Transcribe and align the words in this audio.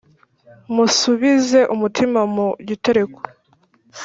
musubize 0.73 1.59
umutima 1.73 2.19
mu 2.35 2.47
gitereko, 2.67 3.19